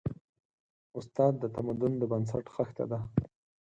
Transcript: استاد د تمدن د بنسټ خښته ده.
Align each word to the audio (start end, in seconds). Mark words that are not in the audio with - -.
استاد 0.97 1.33
د 1.39 1.43
تمدن 1.55 1.93
د 1.97 2.03
بنسټ 2.11 2.45
خښته 2.55 2.85
ده. 2.91 2.99